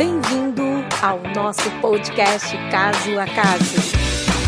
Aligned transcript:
Bem-vindo 0.00 0.62
ao 1.02 1.20
nosso 1.34 1.70
podcast 1.82 2.56
Caso 2.70 3.18
a 3.18 3.26
Caso. 3.26 3.76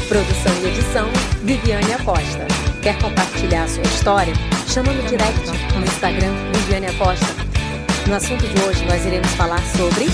Produção 0.09 0.51
e 0.63 0.69
edição, 0.69 1.07
Viviane 1.43 1.93
Acosta. 1.93 2.47
Quer 2.83 2.99
compartilhar 2.99 3.65
a 3.65 3.69
sua 3.69 3.83
história? 3.83 4.33
Chama 4.67 4.95
no 4.95 5.03
direct 5.03 5.47
no 5.79 5.85
Instagram, 5.85 6.33
Viviane 6.55 6.87
Acosta. 6.87 7.27
No 8.09 8.15
assunto 8.15 8.47
de 8.47 8.63
hoje, 8.63 8.83
nós 8.87 9.05
iremos 9.05 9.29
falar 9.33 9.61
sobre 9.77 10.07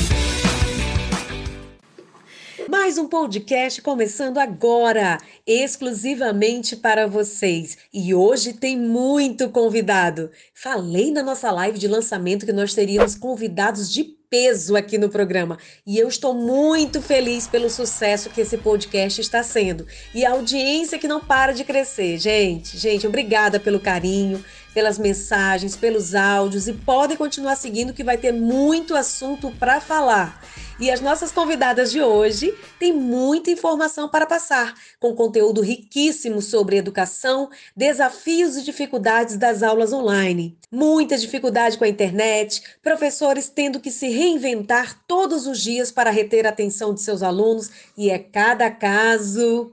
mais 2.68 2.98
um 2.98 3.06
podcast 3.06 3.80
começando 3.80 4.38
agora, 4.38 5.18
exclusivamente 5.46 6.74
para 6.74 7.06
vocês. 7.06 7.78
E 7.94 8.12
hoje 8.12 8.54
tem 8.54 8.76
muito 8.76 9.50
convidado. 9.50 10.32
Falei 10.52 11.12
na 11.12 11.22
nossa 11.22 11.48
live 11.52 11.78
de 11.78 11.86
lançamento 11.86 12.44
que 12.44 12.52
nós 12.52 12.74
teríamos 12.74 13.14
convidados 13.14 13.88
de 13.92 14.17
peso 14.30 14.76
aqui 14.76 14.98
no 14.98 15.08
programa. 15.08 15.58
E 15.86 15.98
eu 15.98 16.08
estou 16.08 16.34
muito 16.34 17.00
feliz 17.00 17.46
pelo 17.46 17.70
sucesso 17.70 18.30
que 18.30 18.40
esse 18.40 18.58
podcast 18.58 19.20
está 19.20 19.42
sendo. 19.42 19.86
E 20.14 20.24
a 20.24 20.32
audiência 20.32 20.98
que 20.98 21.08
não 21.08 21.20
para 21.20 21.52
de 21.52 21.64
crescer. 21.64 22.18
Gente, 22.18 22.76
gente, 22.76 23.06
obrigada 23.06 23.58
pelo 23.58 23.80
carinho, 23.80 24.44
pelas 24.72 24.98
mensagens, 24.98 25.76
pelos 25.76 26.14
áudios. 26.14 26.68
E 26.68 26.72
podem 26.72 27.16
continuar 27.16 27.56
seguindo 27.56 27.92
que 27.92 28.04
vai 28.04 28.16
ter 28.16 28.32
muito 28.32 28.94
assunto 28.94 29.50
para 29.58 29.80
falar. 29.80 30.40
E 30.80 30.92
as 30.92 31.00
nossas 31.00 31.32
convidadas 31.32 31.90
de 31.90 32.00
hoje 32.00 32.54
têm 32.78 32.92
muita 32.92 33.50
informação 33.50 34.08
para 34.08 34.26
passar, 34.26 34.74
com 35.00 35.12
conteúdo 35.12 35.60
riquíssimo 35.60 36.40
sobre 36.40 36.76
educação, 36.76 37.50
desafios 37.76 38.56
e 38.56 38.62
dificuldades 38.62 39.36
das 39.36 39.64
aulas 39.64 39.92
online. 39.92 40.56
Muita 40.70 41.18
dificuldade 41.18 41.76
com 41.76 41.84
a 41.84 41.88
internet, 41.88 42.62
professores 42.80 43.48
tendo 43.48 43.80
que 43.80 43.90
se 43.90 44.08
reinventar 44.08 45.02
todos 45.08 45.48
os 45.48 45.60
dias 45.60 45.90
para 45.90 46.10
reter 46.10 46.46
a 46.46 46.50
atenção 46.50 46.94
de 46.94 47.02
seus 47.02 47.24
alunos, 47.24 47.70
e 47.96 48.08
é 48.08 48.18
cada 48.18 48.70
caso. 48.70 49.72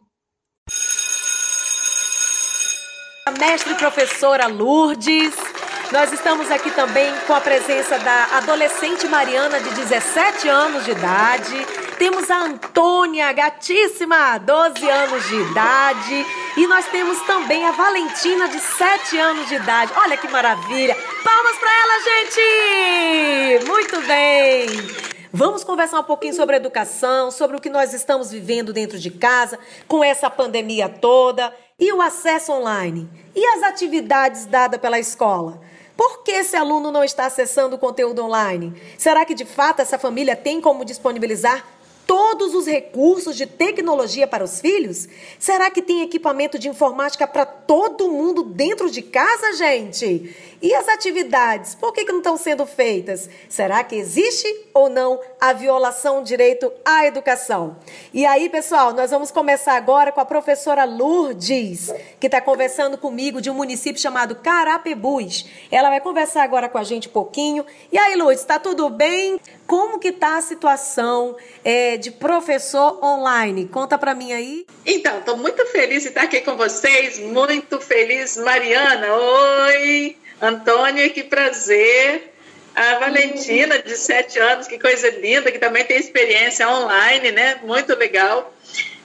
A 3.27 3.31
mestre 3.31 3.73
professora 3.73 4.45
Lourdes 4.45 5.33
nós 5.91 6.11
estamos 6.11 6.49
aqui 6.51 6.71
também 6.71 7.13
com 7.27 7.33
a 7.33 7.41
presença 7.41 7.97
da 7.99 8.37
adolescente 8.37 9.07
Mariana, 9.07 9.59
de 9.59 9.69
17 9.69 10.47
anos 10.49 10.83
de 10.83 10.91
idade. 10.91 11.65
Temos 11.97 12.29
a 12.29 12.37
Antônia, 12.39 13.31
gatíssima, 13.31 14.37
12 14.39 14.89
anos 14.89 15.27
de 15.27 15.35
idade. 15.35 16.25
E 16.57 16.67
nós 16.67 16.85
temos 16.87 17.19
também 17.21 17.65
a 17.65 17.71
Valentina, 17.71 18.47
de 18.47 18.59
7 18.59 19.17
anos 19.17 19.47
de 19.47 19.55
idade. 19.55 19.91
Olha 19.95 20.17
que 20.17 20.27
maravilha! 20.27 20.95
Palmas 21.23 21.57
para 21.57 21.71
ela, 21.71 21.99
gente! 22.03 23.65
Muito 23.67 24.01
bem! 24.01 25.14
Vamos 25.37 25.65
conversar 25.65 25.99
um 25.99 26.03
pouquinho 26.03 26.33
sobre 26.33 26.55
educação, 26.55 27.29
sobre 27.29 27.57
o 27.57 27.59
que 27.59 27.69
nós 27.69 27.93
estamos 27.93 28.31
vivendo 28.31 28.71
dentro 28.71 28.97
de 28.97 29.11
casa, 29.11 29.59
com 29.85 30.01
essa 30.01 30.29
pandemia 30.29 30.87
toda, 30.87 31.53
e 31.77 31.91
o 31.91 32.01
acesso 32.01 32.53
online, 32.53 33.09
e 33.35 33.45
as 33.45 33.61
atividades 33.63 34.45
dadas 34.45 34.79
pela 34.79 34.97
escola. 34.97 35.59
Por 35.97 36.23
que 36.23 36.31
esse 36.31 36.55
aluno 36.55 36.89
não 36.89 37.03
está 37.03 37.25
acessando 37.25 37.75
o 37.75 37.77
conteúdo 37.77 38.23
online? 38.23 38.81
Será 38.97 39.25
que 39.25 39.35
de 39.35 39.43
fato 39.43 39.81
essa 39.81 39.99
família 39.99 40.37
tem 40.37 40.61
como 40.61 40.85
disponibilizar 40.85 41.65
todos 42.05 42.53
os 42.53 42.65
recursos 42.65 43.35
de 43.35 43.45
tecnologia 43.45 44.27
para 44.27 44.43
os 44.43 44.59
filhos? 44.59 45.07
Será 45.39 45.69
que 45.69 45.81
tem 45.81 46.01
equipamento 46.01 46.57
de 46.57 46.69
informática 46.69 47.27
para 47.27 47.45
todo 47.45 48.11
mundo 48.11 48.43
dentro 48.43 48.89
de 48.89 49.01
casa, 49.01 49.53
gente? 49.53 50.35
E 50.61 50.73
as 50.73 50.87
atividades, 50.87 51.75
por 51.75 51.93
que, 51.93 52.05
que 52.05 52.11
não 52.11 52.19
estão 52.19 52.37
sendo 52.37 52.65
feitas? 52.65 53.29
Será 53.49 53.83
que 53.83 53.95
existe 53.95 54.47
ou 54.73 54.89
não 54.89 55.19
a 55.39 55.53
violação 55.53 56.21
do 56.21 56.25
direito 56.25 56.71
à 56.83 57.05
educação? 57.05 57.75
E 58.13 58.25
aí, 58.25 58.49
pessoal, 58.49 58.93
nós 58.93 59.11
vamos 59.11 59.31
começar 59.31 59.75
agora 59.75 60.11
com 60.11 60.21
a 60.21 60.25
professora 60.25 60.85
Lourdes, 60.85 61.93
que 62.19 62.27
está 62.27 62.41
conversando 62.41 62.97
comigo 62.97 63.41
de 63.41 63.49
um 63.49 63.53
município 63.53 64.01
chamado 64.01 64.35
Carapebus. 64.35 65.45
Ela 65.69 65.89
vai 65.89 66.01
conversar 66.01 66.43
agora 66.43 66.69
com 66.69 66.77
a 66.77 66.83
gente 66.83 67.09
um 67.09 67.11
pouquinho. 67.11 67.65
E 67.91 67.97
aí, 67.97 68.15
Lourdes, 68.15 68.41
está 68.41 68.57
tudo 68.57 68.89
bem? 68.89 69.39
Como 69.67 69.99
que 69.99 70.09
está 70.09 70.37
a 70.37 70.41
situação 70.41 71.35
é, 71.63 71.97
de 71.97 72.11
professor 72.11 73.03
online? 73.03 73.67
Conta 73.67 73.97
para 73.97 74.13
mim 74.13 74.31
aí. 74.31 74.65
Então, 74.85 75.19
estou 75.19 75.37
muito 75.37 75.65
feliz 75.67 76.03
de 76.03 76.09
estar 76.09 76.23
aqui 76.23 76.41
com 76.41 76.55
vocês, 76.55 77.17
muito 77.19 77.79
feliz. 77.79 78.37
Mariana, 78.37 79.07
oi! 79.13 80.17
Antônia, 80.41 81.09
que 81.09 81.23
prazer. 81.23 82.33
A 82.75 82.99
Valentina, 82.99 83.79
de 83.81 83.95
sete 83.95 84.37
anos, 84.37 84.67
que 84.67 84.77
coisa 84.77 85.09
linda, 85.09 85.49
que 85.49 85.57
também 85.57 85.85
tem 85.85 85.97
experiência 85.97 86.69
online, 86.69 87.31
né? 87.31 87.59
Muito 87.63 87.95
legal. 87.95 88.53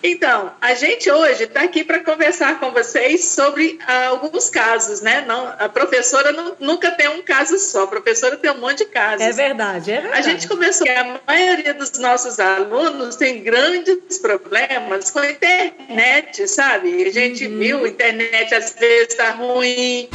Então, 0.02 0.52
a 0.60 0.74
gente 0.74 1.10
hoje 1.10 1.44
está 1.44 1.62
aqui 1.62 1.84
para 1.84 2.00
conversar 2.00 2.58
com 2.58 2.70
vocês 2.70 3.24
sobre 3.26 3.78
ah, 3.86 4.08
alguns 4.08 4.48
casos, 4.48 5.00
né? 5.02 5.24
Não, 5.26 5.46
a 5.58 5.68
professora 5.68 6.32
não, 6.32 6.56
nunca 6.58 6.90
tem 6.90 7.08
um 7.08 7.22
caso 7.22 7.58
só, 7.58 7.84
a 7.84 7.86
professora 7.86 8.36
tem 8.36 8.50
um 8.50 8.58
monte 8.58 8.78
de 8.78 8.86
casos. 8.86 9.20
É 9.20 9.32
verdade, 9.32 9.92
é 9.92 10.00
verdade. 10.00 10.18
A 10.18 10.22
gente 10.22 10.48
começou, 10.48 10.86
a 10.88 11.20
maioria 11.26 11.74
dos 11.74 11.92
nossos 11.98 12.40
alunos 12.40 13.16
tem 13.16 13.42
grandes 13.42 14.18
problemas 14.18 15.10
com 15.10 15.18
a 15.18 15.30
internet, 15.30 16.48
sabe? 16.48 17.04
A 17.06 17.10
gente 17.10 17.46
uhum. 17.46 17.58
viu, 17.58 17.84
a 17.84 17.88
internet 17.88 18.54
às 18.54 18.74
vezes 18.74 19.08
está 19.08 19.32
ruim, 19.32 20.08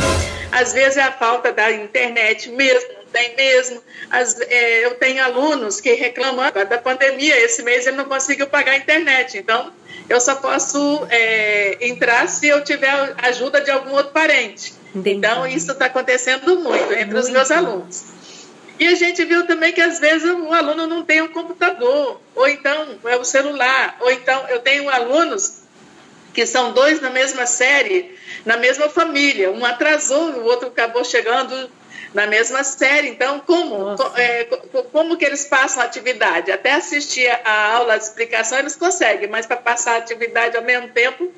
às 0.51 0.73
vezes 0.73 0.97
é 0.97 1.03
a 1.03 1.11
falta 1.11 1.51
da 1.51 1.71
internet 1.71 2.49
mesmo, 2.49 2.89
tem 3.15 3.33
mesmo. 3.37 3.81
As, 4.11 4.39
é, 4.41 4.85
eu 4.85 4.95
tenho 4.95 5.23
alunos 5.23 5.79
que 5.79 5.93
reclamam 5.93 6.51
da 6.51 6.77
pandemia, 6.77 7.39
esse 7.39 7.63
mês 7.63 7.87
ele 7.87 7.95
não 7.95 8.05
conseguiu 8.05 8.47
pagar 8.47 8.73
a 8.73 8.77
internet, 8.77 9.37
então 9.37 9.71
eu 10.09 10.19
só 10.19 10.35
posso 10.35 11.07
é, 11.09 11.77
entrar 11.87 12.27
se 12.27 12.47
eu 12.47 12.61
tiver 12.63 13.15
ajuda 13.23 13.61
de 13.61 13.71
algum 13.71 13.91
outro 13.91 14.11
parente. 14.11 14.73
Entendi. 14.93 15.17
Então, 15.17 15.47
isso 15.47 15.71
está 15.71 15.85
acontecendo 15.85 16.59
muito 16.59 16.91
entre 16.93 17.05
muito. 17.05 17.19
os 17.19 17.29
meus 17.29 17.49
alunos. 17.51 18.03
E 18.77 18.85
a 18.85 18.95
gente 18.95 19.23
viu 19.23 19.47
também 19.47 19.71
que 19.71 19.79
às 19.79 19.99
vezes 19.99 20.29
o 20.29 20.51
aluno 20.51 20.85
não 20.85 21.01
tem 21.01 21.21
um 21.21 21.29
computador, 21.29 22.19
ou 22.35 22.47
então 22.49 22.99
é 23.05 23.15
o 23.15 23.23
celular, 23.23 23.95
ou 24.01 24.11
então 24.11 24.45
eu 24.49 24.59
tenho 24.59 24.89
alunos 24.89 25.61
que 26.33 26.45
são 26.45 26.73
dois 26.73 26.99
na 26.99 27.09
mesma 27.09 27.45
série, 27.45 28.13
na 28.45 28.57
mesma 28.57 28.89
família. 28.89 29.51
Um 29.51 29.63
atrasou, 29.63 30.31
o 30.31 30.43
outro 30.43 30.67
acabou 30.67 31.05
chegando 31.05 31.71
na 32.13 32.25
mesma 32.27 32.63
série. 32.63 33.09
Então, 33.09 33.39
como, 33.39 33.95
é, 34.15 34.45
como 34.91 35.17
que 35.17 35.25
eles 35.25 35.45
passam 35.45 35.83
a 35.83 35.85
atividade? 35.85 36.51
Até 36.51 36.73
assistir 36.73 37.27
a 37.43 37.73
aula, 37.73 37.93
a 37.93 37.97
explicação, 37.97 38.59
eles 38.59 38.75
conseguem, 38.75 39.27
mas 39.27 39.45
para 39.45 39.57
passar 39.57 39.95
a 39.95 39.97
atividade 39.97 40.55
ao 40.55 40.63
mesmo 40.63 40.89
tempo 40.89 41.31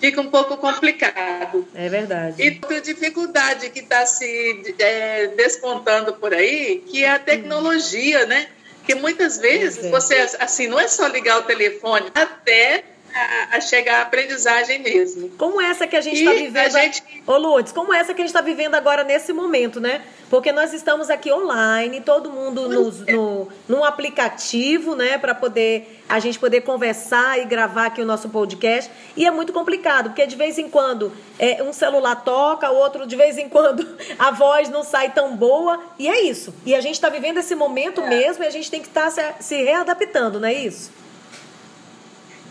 fica 0.00 0.20
um 0.20 0.30
pouco 0.30 0.56
complicado. 0.56 1.68
É 1.74 1.88
verdade. 1.88 2.42
E 2.42 2.58
outra 2.62 2.80
dificuldade 2.80 3.68
que 3.70 3.80
está 3.80 4.06
se 4.06 4.74
é, 4.78 5.28
despontando 5.28 6.14
por 6.14 6.32
aí, 6.32 6.82
que 6.86 7.04
é 7.04 7.10
a 7.10 7.18
tecnologia, 7.18 8.24
né? 8.26 8.48
Que 8.86 8.94
muitas 8.94 9.38
vezes 9.38 9.84
é 9.84 9.90
você, 9.90 10.14
assim, 10.38 10.66
não 10.66 10.80
é 10.80 10.88
só 10.88 11.06
ligar 11.06 11.38
o 11.38 11.42
telefone, 11.42 12.10
até 12.14 12.82
a, 13.14 13.56
a, 13.56 13.60
chegar 13.60 13.98
à 13.98 14.02
aprendizagem 14.02 14.78
mesmo. 14.78 15.28
Como 15.30 15.60
essa 15.60 15.86
que 15.86 15.96
a 15.96 16.00
gente 16.00 16.18
está 16.18 16.32
vivendo. 16.32 16.76
A 16.76 16.80
gente... 16.80 17.02
Ô 17.26 17.36
Lourdes, 17.36 17.72
como 17.72 17.92
essa 17.92 18.14
que 18.14 18.20
a 18.20 18.24
gente 18.24 18.34
está 18.34 18.40
vivendo 18.40 18.74
agora 18.74 19.04
nesse 19.04 19.32
momento, 19.32 19.80
né? 19.80 20.02
Porque 20.28 20.52
nós 20.52 20.72
estamos 20.72 21.10
aqui 21.10 21.32
online, 21.32 22.00
todo 22.00 22.30
mundo 22.30 22.68
nos, 22.68 23.06
é. 23.06 23.12
no, 23.12 23.48
num 23.68 23.84
aplicativo, 23.84 24.94
né? 24.94 25.18
Para 25.18 25.34
poder 25.34 26.00
a 26.08 26.18
gente 26.18 26.38
poder 26.38 26.62
conversar 26.62 27.38
e 27.38 27.44
gravar 27.44 27.86
aqui 27.86 28.00
o 28.00 28.04
nosso 28.04 28.28
podcast. 28.28 28.90
E 29.16 29.24
é 29.24 29.30
muito 29.30 29.52
complicado, 29.52 30.10
porque 30.10 30.26
de 30.26 30.34
vez 30.34 30.58
em 30.58 30.68
quando 30.68 31.12
é, 31.38 31.62
um 31.62 31.72
celular 31.72 32.16
toca, 32.16 32.70
o 32.70 32.76
outro 32.76 33.06
de 33.06 33.14
vez 33.14 33.38
em 33.38 33.48
quando 33.48 33.86
a 34.18 34.30
voz 34.32 34.68
não 34.68 34.82
sai 34.82 35.10
tão 35.10 35.36
boa. 35.36 35.80
E 35.98 36.08
é 36.08 36.22
isso. 36.22 36.52
E 36.66 36.74
a 36.74 36.80
gente 36.80 36.94
está 36.94 37.08
vivendo 37.08 37.38
esse 37.38 37.54
momento 37.54 38.00
é. 38.00 38.08
mesmo 38.08 38.42
e 38.42 38.46
a 38.46 38.50
gente 38.50 38.70
tem 38.70 38.80
que 38.80 38.88
estar 38.88 39.04
tá 39.04 39.10
se, 39.10 39.22
se 39.40 39.62
readaptando, 39.62 40.40
não 40.40 40.48
é 40.48 40.54
isso? 40.54 40.90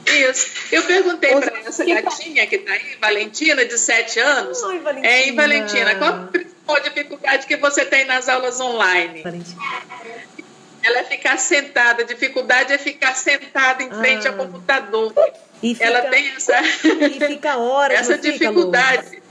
Isso. 0.09 0.47
Eu 0.71 0.83
perguntei 0.83 1.35
para 1.35 1.59
essa 1.59 1.85
que 1.85 1.93
gatinha 2.01 2.47
que 2.47 2.55
está 2.55 2.73
aí, 2.73 2.97
Valentina, 2.99 3.65
de 3.65 3.77
7 3.77 4.19
anos. 4.19 4.61
Oi, 4.63 4.79
Valentina. 4.79 5.13
É, 5.13 5.31
Valentina, 5.31 5.95
qual 5.95 6.09
a 6.09 6.27
principal 6.27 6.79
dificuldade 6.81 7.47
que 7.47 7.57
você 7.57 7.85
tem 7.85 8.05
nas 8.05 8.27
aulas 8.27 8.59
online? 8.59 9.21
Valentina. 9.21 9.61
Ela 10.81 10.99
é 10.99 11.03
ficar 11.03 11.37
sentada, 11.37 12.03
a 12.03 12.05
dificuldade 12.05 12.73
é 12.73 12.77
ficar 12.77 13.15
sentada 13.15 13.83
em 13.83 13.89
frente 13.91 14.27
ah. 14.27 14.31
ao 14.31 14.37
computador. 14.37 15.13
Fica, 15.59 15.83
ela 15.83 16.03
tem 16.03 16.29
essa, 16.29 16.57
e 16.61 17.19
fica 17.19 17.57
horas, 17.57 17.99
essa 18.09 18.17
dificuldade. 18.17 19.21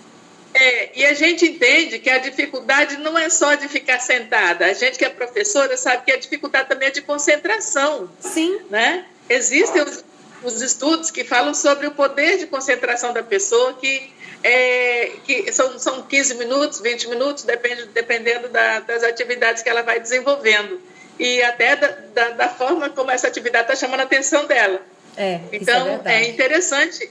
É, 0.53 0.99
e 0.99 1.07
a 1.07 1.15
gente 1.15 1.47
entende 1.47 1.99
que 1.99 2.11
a 2.11 2.19
dificuldade 2.19 2.97
não 2.99 3.17
é 3.19 3.29
só 3.31 3.55
de 3.55 3.69
ficar 3.69 4.01
sentada. 4.01 4.67
A 4.67 4.73
gente 4.73 4.99
que 4.99 5.05
é 5.05 5.09
professora 5.09 5.77
sabe 5.77 6.05
que 6.05 6.13
a 6.13 6.19
dificuldade 6.19 6.69
também 6.69 6.89
é 6.89 6.91
de 6.91 7.03
concentração. 7.03 8.11
Sim. 8.21 8.61
Né? 8.71 9.05
Existem 9.29 9.83
os, 9.83 10.05
os 10.43 10.61
estudos 10.63 11.11
que 11.11 11.25
falam 11.25 11.55
sobre 11.55 11.87
o 11.87 11.91
poder 11.91 12.39
de 12.39 12.47
concentração 12.47 13.13
da 13.13 13.23
pessoa, 13.23 13.75
que, 13.75 14.13
é, 14.43 15.13
que 15.25 15.53
são, 15.53 15.79
são 15.79 16.03
15 16.03 16.35
minutos, 16.35 16.81
20 16.81 17.09
minutos, 17.09 17.45
depende, 17.45 17.87
dependendo 17.87 18.49
da, 18.49 18.81
das 18.81 19.03
atividades 19.03 19.63
que 19.63 19.69
ela 19.69 19.83
vai 19.83 20.01
desenvolvendo. 20.01 20.81
e 21.19 21.43
até 21.43 21.77
da, 21.77 21.89
da, 21.89 22.29
da 22.31 22.49
forma 22.49 22.89
como 22.91 23.11
essa 23.11 23.27
atividade 23.27 23.65
está 23.65 23.77
chamando 23.77 24.01
a 24.01 24.05
atenção 24.05 24.47
dela. 24.47 24.81
É, 25.17 25.41
então, 25.53 26.01
é, 26.05 26.23
é, 26.23 26.29
interessante 26.29 27.11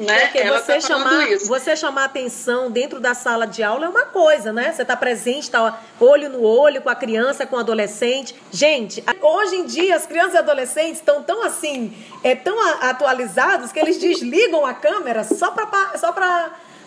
né? 0.00 0.26
Porque 0.26 0.38
Ela 0.38 0.58
você, 0.58 0.74
tá 0.74 0.80
chamar, 0.80 1.26
você 1.46 1.76
chamar 1.76 2.04
atenção 2.04 2.70
dentro 2.70 2.98
da 2.98 3.12
sala 3.12 3.46
de 3.46 3.62
aula 3.62 3.86
é 3.86 3.88
uma 3.88 4.06
coisa, 4.06 4.52
né? 4.52 4.72
Você 4.72 4.82
está 4.82 4.96
presente, 4.96 5.42
está 5.42 5.78
olho 6.00 6.30
no 6.30 6.42
olho 6.42 6.80
com 6.80 6.88
a 6.88 6.94
criança, 6.94 7.46
com 7.46 7.56
o 7.56 7.58
adolescente. 7.58 8.34
Gente, 8.50 9.04
hoje 9.20 9.56
em 9.56 9.66
dia 9.66 9.94
as 9.94 10.06
crianças 10.06 10.34
e 10.34 10.38
adolescentes 10.38 10.98
estão 11.00 11.22
tão 11.22 11.42
assim, 11.42 11.94
é, 12.24 12.34
tão 12.34 12.58
atualizados 12.80 13.72
que 13.72 13.78
eles 13.78 13.98
desligam 13.98 14.64
a 14.64 14.72
câmera 14.72 15.22
só 15.22 15.50
para 15.50 15.98
só 15.98 16.14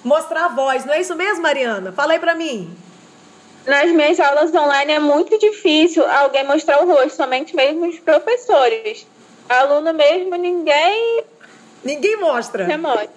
mostrar 0.04 0.45
a 0.45 0.50
voz. 0.50 0.83
Não 0.83 0.94
é 0.94 1.01
isso 1.01 1.15
mesmo, 1.15 1.44
Mariana? 1.44 1.92
Fala 1.92 2.13
aí 2.13 2.19
para 2.19 2.33
mim. 2.33 2.75
Nas 3.65 3.92
minhas 3.92 4.19
aulas 4.19 4.54
online 4.54 4.92
é 4.92 5.00
muito 5.00 5.38
difícil 5.39 6.06
alguém 6.06 6.45
mostrar 6.45 6.83
o 6.83 6.88
rosto, 6.88 7.15
somente 7.15 7.56
mesmo 7.56 7.88
os 7.88 7.98
professores. 8.00 9.06
Aluno 9.48 9.94
mesmo, 9.94 10.36
ninguém 10.36 11.24
Ninguém 11.83 12.18
mostra. 12.18 12.65
Você 12.65 12.77
mostra. 12.77 13.09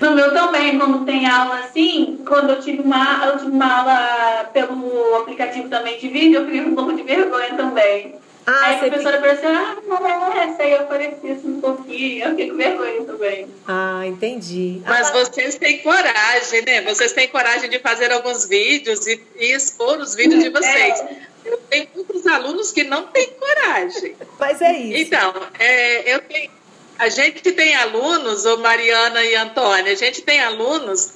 No 0.00 0.12
meu 0.12 0.32
também, 0.32 0.78
quando 0.78 1.04
tem 1.04 1.26
aula 1.26 1.60
assim, 1.60 2.18
quando 2.26 2.50
eu 2.50 2.60
tive 2.60 2.80
uma, 2.80 3.22
eu 3.26 3.38
tive 3.38 3.50
uma 3.50 3.80
aula 3.80 4.44
pelo 4.46 5.16
aplicativo 5.16 5.68
também 5.68 5.98
de 5.98 6.08
vídeo, 6.08 6.40
eu 6.40 6.46
fiquei 6.46 6.60
um 6.62 6.74
pouco 6.74 6.94
de 6.94 7.02
vergonha 7.02 7.54
também. 7.54 8.14
Ah, 8.46 8.66
aí 8.66 8.74
a 8.76 8.78
professora 8.78 9.18
fica... 9.18 9.28
apareceu, 9.28 9.50
ah, 9.50 9.76
não 9.86 10.06
é 10.06 10.44
essa, 10.44 10.62
aí 10.62 10.72
eu 10.72 10.80
apareci 10.80 11.30
assim 11.30 11.48
um 11.48 11.60
pouquinho, 11.60 12.24
eu 12.24 12.30
fiquei 12.30 12.50
com 12.50 12.56
vergonha 12.56 13.04
também. 13.04 13.46
Ah, 13.68 14.02
entendi. 14.06 14.80
Mas 14.86 15.08
ah, 15.08 15.12
vocês 15.12 15.56
têm 15.56 15.78
coragem, 15.78 16.62
né? 16.62 16.80
Vocês 16.82 17.12
têm 17.12 17.28
coragem 17.28 17.68
de 17.68 17.78
fazer 17.78 18.10
alguns 18.10 18.48
vídeos 18.48 19.06
e, 19.06 19.20
e 19.36 19.52
expor 19.52 19.98
os 19.98 20.14
vídeos 20.14 20.42
de 20.42 20.48
é. 20.48 20.50
vocês. 20.50 21.00
É. 21.00 21.30
Eu 21.44 21.58
tenho 21.68 21.88
muitos 21.94 22.26
alunos 22.26 22.72
que 22.72 22.84
não 22.84 23.06
têm 23.06 23.30
coragem. 23.38 24.16
Mas 24.38 24.60
é 24.62 24.72
isso. 24.72 25.02
Então, 25.02 25.34
é, 25.58 26.14
eu 26.14 26.20
tenho 26.22 26.50
a 27.00 27.08
gente 27.08 27.50
tem 27.52 27.74
alunos, 27.76 28.44
ô 28.44 28.58
Mariana 28.58 29.24
e 29.24 29.34
Antônia, 29.34 29.90
a 29.90 29.96
gente 29.96 30.20
tem 30.20 30.38
alunos 30.38 31.14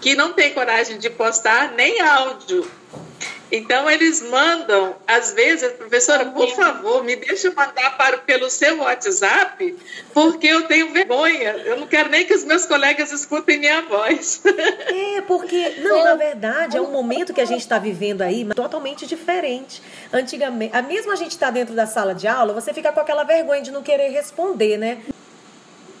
que 0.00 0.14
não 0.14 0.32
tem 0.32 0.54
coragem 0.54 0.98
de 0.98 1.10
postar 1.10 1.72
nem 1.72 2.00
áudio. 2.00 2.66
Então 3.52 3.88
eles 3.88 4.22
mandam, 4.22 4.96
às 5.06 5.34
vezes, 5.34 5.70
professora, 5.72 6.24
por 6.24 6.48
favor, 6.56 7.04
me 7.04 7.14
deixa 7.16 7.52
mandar 7.52 7.98
para, 7.98 8.18
pelo 8.18 8.48
seu 8.48 8.78
WhatsApp, 8.78 9.76
porque 10.14 10.46
eu 10.46 10.66
tenho 10.66 10.90
vergonha. 10.90 11.52
Eu 11.64 11.76
não 11.76 11.86
quero 11.86 12.08
nem 12.08 12.24
que 12.24 12.34
os 12.34 12.42
meus 12.42 12.64
colegas 12.64 13.12
escutem 13.12 13.58
minha 13.58 13.82
voz. 13.82 14.42
É, 14.46 15.20
porque, 15.20 15.74
não, 15.80 16.02
na 16.02 16.14
verdade, 16.14 16.78
é 16.78 16.80
um 16.80 16.90
momento 16.90 17.34
que 17.34 17.40
a 17.40 17.44
gente 17.44 17.60
está 17.60 17.78
vivendo 17.78 18.22
aí 18.22 18.44
totalmente 18.54 19.06
diferente. 19.06 19.82
Antigamente, 20.12 20.74
a 20.74 20.80
mesmo 20.80 21.12
a 21.12 21.16
gente 21.16 21.32
estar 21.32 21.46
tá 21.46 21.52
dentro 21.52 21.74
da 21.74 21.86
sala 21.86 22.14
de 22.14 22.26
aula, 22.26 22.54
você 22.54 22.72
fica 22.72 22.90
com 22.90 23.00
aquela 23.00 23.22
vergonha 23.22 23.60
de 23.60 23.70
não 23.70 23.82
querer 23.82 24.08
responder, 24.08 24.78
né? 24.78 24.98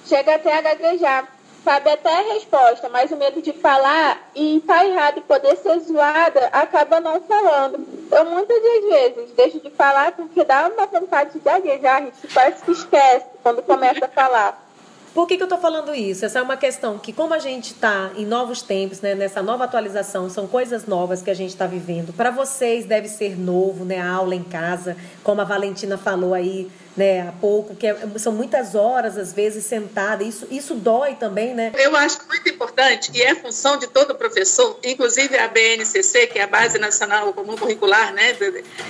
Chega 0.06 0.36
até 0.36 0.56
a 0.56 0.60
gaguejar, 0.60 1.28
sabe 1.64 1.90
até 1.90 2.08
a 2.08 2.34
resposta, 2.34 2.88
mas 2.88 3.10
o 3.10 3.16
medo 3.16 3.42
de 3.42 3.52
falar 3.52 4.30
e 4.34 4.62
tá 4.66 4.86
errado 4.86 5.18
e 5.18 5.22
poder 5.22 5.56
ser 5.56 5.78
zoada 5.80 6.46
acaba 6.52 7.00
não 7.00 7.20
falando. 7.20 7.86
Eu 8.10 8.24
muitas 8.24 8.62
das 8.62 8.84
vezes 8.84 9.32
deixo 9.32 9.60
de 9.60 9.70
falar 9.70 10.12
porque 10.12 10.44
dá 10.44 10.70
uma 10.74 10.86
vontade 10.86 11.32
de 11.32 11.40
gaguejar, 11.40 11.96
a 11.96 12.00
gente 12.02 12.28
parece 12.32 12.64
que 12.64 12.70
esquece 12.70 13.26
quando 13.42 13.62
começa 13.62 14.04
a 14.04 14.08
falar. 14.08 14.66
Por 15.12 15.26
que, 15.26 15.38
que 15.38 15.42
eu 15.42 15.46
estou 15.46 15.58
falando 15.58 15.94
isso? 15.94 16.26
Essa 16.26 16.40
é 16.40 16.42
uma 16.42 16.58
questão 16.58 16.98
que, 16.98 17.10
como 17.10 17.32
a 17.32 17.38
gente 17.38 17.72
está 17.72 18.10
em 18.16 18.26
novos 18.26 18.60
tempos, 18.60 19.00
né, 19.00 19.14
nessa 19.14 19.42
nova 19.42 19.64
atualização, 19.64 20.28
são 20.28 20.46
coisas 20.46 20.86
novas 20.86 21.22
que 21.22 21.30
a 21.30 21.34
gente 21.34 21.48
está 21.48 21.66
vivendo. 21.66 22.12
Para 22.12 22.30
vocês 22.30 22.84
deve 22.84 23.08
ser 23.08 23.34
novo, 23.34 23.82
né, 23.82 23.98
a 23.98 24.10
aula 24.10 24.34
em 24.34 24.44
casa, 24.44 24.94
como 25.24 25.40
a 25.40 25.44
Valentina 25.44 25.96
falou 25.96 26.34
aí, 26.34 26.70
né, 26.96 27.28
há 27.28 27.32
pouco, 27.32 27.76
que 27.76 27.86
é, 27.86 27.96
são 28.18 28.32
muitas 28.32 28.74
horas, 28.74 29.18
às 29.18 29.32
vezes, 29.32 29.64
sentada. 29.66 30.24
Isso, 30.24 30.46
isso 30.50 30.74
dói 30.74 31.14
também, 31.14 31.54
né? 31.54 31.72
Eu 31.76 31.94
acho 31.96 32.18
muito 32.26 32.48
importante, 32.48 33.10
e 33.14 33.22
é 33.22 33.34
função 33.34 33.76
de 33.76 33.86
todo 33.86 34.14
professor, 34.14 34.78
inclusive 34.82 35.36
a 35.36 35.48
BNCC, 35.48 36.26
que 36.28 36.38
é 36.38 36.42
a 36.42 36.46
Base 36.46 36.78
Nacional 36.78 37.32
Comum 37.32 37.56
Curricular, 37.56 38.12
né, 38.14 38.36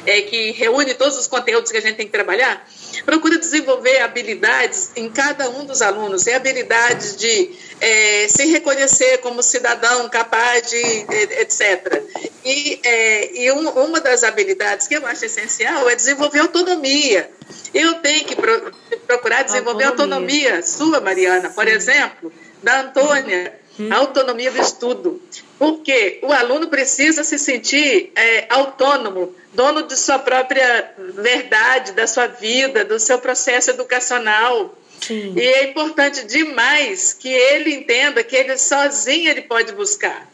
é, 0.07 0.23
que 0.23 0.53
reúne 0.53 0.95
todos 0.95 1.19
os 1.19 1.27
conteúdos 1.27 1.71
que 1.71 1.79
a 1.79 1.81
gente 1.81 1.97
tem 1.97 2.07
que 2.07 2.13
trabalhar, 2.13 2.67
procura 3.05 3.39
desenvolver 3.39 4.01
habilidades 4.01 4.91
em 4.97 5.11
cada 5.11 5.51
um 5.51 5.65
dos 5.65 5.83
alunos, 5.83 6.27
é 6.27 6.35
habilidades 6.35 7.17
de 7.17 7.51
é, 7.81 8.27
se 8.29 8.47
reconhecer 8.47 9.19
como 9.19 9.43
cidadão 9.43 10.09
capaz 10.09 10.71
de, 10.71 10.77
etc. 10.77 12.03
E, 12.45 12.81
é, 12.83 13.43
e 13.43 13.53
um, 13.53 13.69
uma 13.71 14.01
das 14.01 14.25
habilidades 14.25 14.87
que 14.87 14.97
eu 14.97 15.07
acho 15.07 15.25
essencial 15.25 15.89
é 15.89 15.95
desenvolver 15.95 16.41
autonomia. 16.41 17.31
Eu 17.75 17.95
tenho 17.95 18.25
que 18.25 18.37
pro, 18.37 18.73
procurar 19.07 19.43
desenvolver 19.43 19.85
autonomia. 19.85 20.57
autonomia 20.57 20.63
sua, 20.63 21.01
Mariana, 21.01 21.49
Sim. 21.49 21.55
por 21.55 21.69
exemplo, 21.69 22.33
da 22.63 22.81
Antônia, 22.81 23.53
hum. 23.79 23.89
autonomia 23.93 24.51
do 24.51 24.61
estudo. 24.61 25.23
Porque 25.59 26.21
o 26.23 26.33
aluno 26.33 26.69
precisa 26.69 27.23
se 27.25 27.39
sentir 27.39 28.13
é, 28.15 28.47
autônomo, 28.51 29.35
dono 29.53 29.83
de 29.83 29.97
sua 29.97 30.19
própria 30.19 30.95
verdade, 30.99 31.93
da 31.93 32.07
sua 32.07 32.27
vida, 32.27 32.85
do 32.85 32.99
seu 32.99 33.19
processo 33.19 33.71
educacional. 33.71 34.75
Sim. 35.01 35.35
E 35.37 35.41
é 35.41 35.71
importante 35.71 36.25
demais 36.27 37.13
que 37.13 37.29
ele 37.29 37.75
entenda 37.75 38.23
que 38.23 38.35
ele 38.35 38.57
sozinho 38.57 39.31
ele 39.31 39.43
pode 39.43 39.73
buscar. 39.73 40.29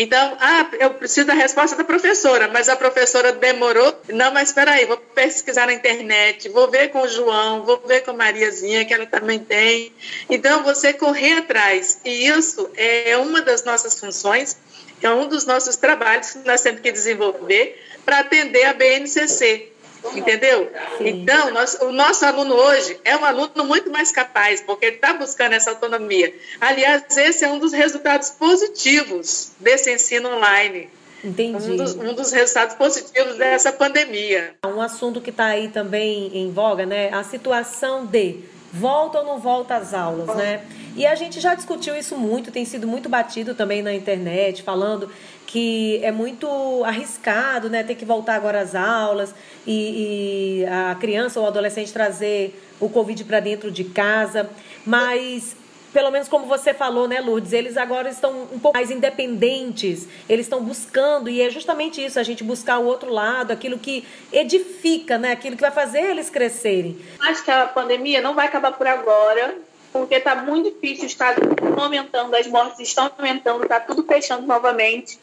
Então, 0.00 0.36
ah, 0.38 0.70
eu 0.78 0.94
preciso 0.94 1.26
da 1.26 1.34
resposta 1.34 1.74
da 1.74 1.82
professora, 1.82 2.46
mas 2.46 2.68
a 2.68 2.76
professora 2.76 3.32
demorou. 3.32 4.00
Não, 4.08 4.32
mas 4.32 4.50
espera 4.50 4.70
aí, 4.70 4.84
vou 4.84 4.96
pesquisar 4.96 5.66
na 5.66 5.72
internet, 5.72 6.48
vou 6.50 6.70
ver 6.70 6.92
com 6.92 7.00
o 7.00 7.08
João, 7.08 7.64
vou 7.64 7.82
ver 7.84 8.04
com 8.04 8.12
a 8.12 8.14
Mariazinha, 8.14 8.84
que 8.84 8.94
ela 8.94 9.06
também 9.06 9.40
tem. 9.40 9.92
Então, 10.30 10.62
você 10.62 10.92
correr 10.92 11.38
atrás. 11.38 11.98
E 12.04 12.28
isso 12.28 12.70
é 12.76 13.16
uma 13.16 13.42
das 13.42 13.64
nossas 13.64 13.98
funções, 13.98 14.56
é 15.02 15.10
um 15.10 15.26
dos 15.26 15.44
nossos 15.44 15.74
trabalhos 15.74 16.30
que 16.30 16.46
nós 16.46 16.60
temos 16.62 16.80
que 16.80 16.92
desenvolver 16.92 17.84
para 18.04 18.20
atender 18.20 18.66
a 18.66 18.74
BNCC. 18.74 19.72
Entendeu? 20.16 20.70
Sim. 20.98 21.08
Então, 21.08 21.50
nós, 21.52 21.74
o 21.80 21.92
nosso 21.92 22.24
aluno 22.24 22.54
hoje 22.54 22.98
é 23.04 23.16
um 23.16 23.24
aluno 23.24 23.64
muito 23.64 23.90
mais 23.90 24.10
capaz, 24.10 24.60
porque 24.60 24.86
ele 24.86 24.96
está 24.96 25.14
buscando 25.14 25.52
essa 25.52 25.70
autonomia. 25.70 26.34
Aliás, 26.60 27.04
esse 27.16 27.44
é 27.44 27.48
um 27.48 27.58
dos 27.58 27.72
resultados 27.72 28.30
positivos 28.30 29.52
desse 29.58 29.92
ensino 29.92 30.34
online. 30.34 30.90
Entendi. 31.22 31.70
Um 31.70 31.76
dos, 31.76 31.94
um 31.96 32.14
dos 32.14 32.32
resultados 32.32 32.76
positivos 32.76 33.36
dessa 33.36 33.72
pandemia. 33.72 34.54
Um 34.64 34.80
assunto 34.80 35.20
que 35.20 35.30
está 35.30 35.46
aí 35.46 35.68
também 35.68 36.30
em 36.36 36.52
voga, 36.52 36.86
né? 36.86 37.10
A 37.12 37.24
situação 37.24 38.06
de 38.06 38.40
volta 38.72 39.20
ou 39.20 39.24
não 39.24 39.38
volta 39.38 39.76
às 39.76 39.94
aulas, 39.94 40.34
né? 40.36 40.62
E 40.96 41.06
a 41.06 41.14
gente 41.14 41.40
já 41.40 41.54
discutiu 41.54 41.96
isso 41.96 42.16
muito, 42.16 42.50
tem 42.50 42.64
sido 42.64 42.86
muito 42.86 43.08
batido 43.08 43.54
também 43.54 43.82
na 43.82 43.94
internet, 43.94 44.62
falando 44.62 45.10
que 45.48 45.98
é 46.04 46.12
muito 46.12 46.46
arriscado, 46.84 47.70
né? 47.70 47.82
Ter 47.82 47.94
que 47.94 48.04
voltar 48.04 48.34
agora 48.34 48.60
às 48.60 48.74
aulas 48.74 49.34
e, 49.66 50.60
e 50.60 50.66
a 50.66 50.94
criança 50.94 51.40
ou 51.40 51.46
o 51.46 51.48
adolescente 51.48 51.90
trazer 51.90 52.62
o 52.78 52.86
Covid 52.90 53.24
para 53.24 53.40
dentro 53.40 53.70
de 53.70 53.82
casa. 53.84 54.50
Mas 54.84 55.56
pelo 55.90 56.10
menos 56.10 56.28
como 56.28 56.44
você 56.44 56.74
falou, 56.74 57.08
né, 57.08 57.18
Lourdes, 57.22 57.54
eles 57.54 57.78
agora 57.78 58.10
estão 58.10 58.42
um 58.52 58.58
pouco 58.58 58.76
mais 58.76 58.90
independentes, 58.90 60.06
eles 60.28 60.44
estão 60.44 60.62
buscando, 60.62 61.30
e 61.30 61.40
é 61.40 61.48
justamente 61.48 62.04
isso, 62.04 62.20
a 62.20 62.22
gente 62.22 62.44
buscar 62.44 62.78
o 62.78 62.84
outro 62.84 63.10
lado, 63.10 63.50
aquilo 63.50 63.78
que 63.78 64.04
edifica, 64.30 65.16
né, 65.16 65.32
aquilo 65.32 65.56
que 65.56 65.62
vai 65.62 65.70
fazer 65.70 66.02
eles 66.02 66.28
crescerem. 66.28 66.98
Acho 67.20 67.42
que 67.42 67.50
a 67.50 67.64
pandemia 67.64 68.20
não 68.20 68.34
vai 68.34 68.46
acabar 68.46 68.72
por 68.72 68.86
agora, 68.86 69.56
porque 69.90 70.16
está 70.16 70.36
muito 70.36 70.70
difícil, 70.70 71.06
está 71.06 71.34
aumentando, 71.78 72.36
as 72.36 72.46
mortes 72.46 72.80
estão 72.80 73.10
aumentando, 73.16 73.62
está 73.62 73.80
tudo 73.80 74.04
fechando 74.04 74.46
novamente. 74.46 75.18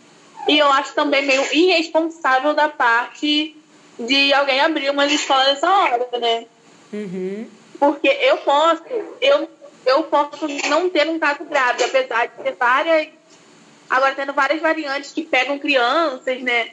E 0.48 0.58
eu 0.58 0.72
acho 0.72 0.94
também 0.94 1.26
meio 1.26 1.44
irresponsável 1.54 2.54
da 2.54 2.70
parte 2.70 3.56
de 3.98 4.34
alguém 4.34 4.60
abrir 4.60 4.90
uma 4.90 5.06
escola 5.06 5.44
nessa 5.46 5.70
hora, 5.70 6.08
né? 6.20 6.46
Uhum. 6.94 7.48
Porque 7.80 8.08
eu 8.08 8.38
posso, 8.38 8.84
eu, 9.22 9.50
eu 9.86 10.04
posso 10.04 10.48
não 10.70 10.90
ter 10.90 11.08
um 11.08 11.20
caso 11.20 11.44
grave, 11.46 11.84
apesar 11.84 12.28
de 12.28 12.44
ter 12.44 12.54
várias. 12.54 13.08
Agora 13.90 14.16
tendo 14.16 14.34
várias 14.34 14.62
variantes 14.62 15.12
que 15.12 15.24
pegam 15.24 15.60
crianças, 15.60 16.42
né? 16.42 16.72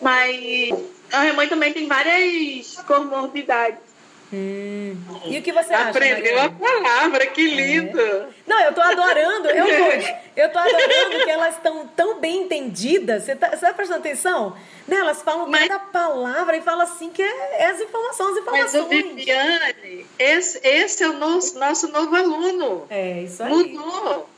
Mas 0.00 0.70
a 1.12 1.20
minha 1.20 1.34
mãe 1.34 1.48
também 1.48 1.72
tem 1.72 1.86
várias 1.86 2.76
comorbidades. 2.86 3.85
Hum. 4.32 4.96
E 5.26 5.38
o 5.38 5.42
que 5.42 5.52
você 5.52 5.72
acha? 5.72 5.90
Aprendeu 5.90 6.40
a 6.40 6.50
palavra, 6.50 7.26
que 7.26 7.40
é. 7.40 7.54
lindo! 7.54 8.00
É. 8.00 8.26
Não, 8.46 8.60
eu 8.60 8.72
tô 8.72 8.80
adorando, 8.80 9.48
eu 9.48 9.64
tô, 9.64 10.10
eu 10.36 10.52
tô 10.52 10.58
adorando 10.58 11.24
que 11.24 11.30
elas 11.30 11.54
estão 11.54 11.86
tão 11.88 12.18
bem 12.18 12.42
entendidas. 12.42 13.22
Você 13.22 13.36
tá, 13.36 13.50
você 13.50 13.66
tá 13.66 13.72
prestando 13.72 14.00
atenção? 14.00 14.56
Né? 14.88 14.96
Elas 14.96 15.22
falam 15.22 15.48
mas, 15.48 15.68
cada 15.68 15.78
palavra 15.78 16.56
e 16.56 16.60
falam 16.60 16.82
assim 16.82 17.10
que 17.10 17.22
é, 17.22 17.62
é 17.62 17.66
as 17.66 17.80
informações, 17.80 18.32
as 18.32 18.38
informações. 18.38 18.86
Mas, 18.88 19.14
Viviane, 19.14 20.06
esse, 20.18 20.60
esse 20.66 21.04
é 21.04 21.08
o 21.08 21.12
nosso, 21.12 21.58
nosso 21.58 21.88
novo 21.88 22.14
aluno. 22.16 22.86
É, 22.90 23.22
isso 23.22 23.42
aí. 23.42 23.50
Mudou. 23.50 24.28